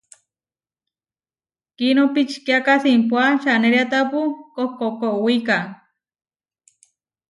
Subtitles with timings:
[1.77, 4.19] Kiʼnó pičikiáka simpuá čaneriátapu
[4.55, 5.57] kohkókowika.